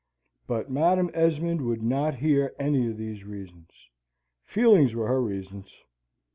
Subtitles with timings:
[0.47, 3.69] But Madam Esmond would not hear any of these reasons.
[4.47, 5.67] Feelings were her reasons.